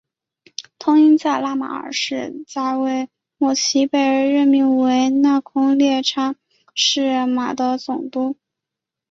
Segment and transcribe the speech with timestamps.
[0.79, 3.07] 通因在拉玛二世在位
[3.37, 6.33] 末期被任命为那空叻差
[6.73, 8.35] 是玛的总督。